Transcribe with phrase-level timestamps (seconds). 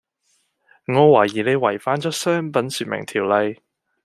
[0.87, 3.61] 我懷疑你違反咗商品説明條例